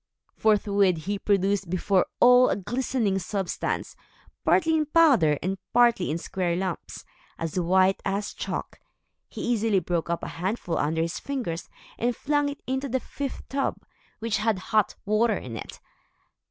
[0.35, 3.95] Forthwith he produced before all a glistening substance,
[4.43, 7.05] partly in powder, and partly in square lumps,
[7.37, 8.79] as white as chalk.
[9.29, 11.69] He easily broke up a handful under his fingers,
[11.99, 13.77] and flung it into the fifth tub,
[14.17, 15.79] which had hot water in it.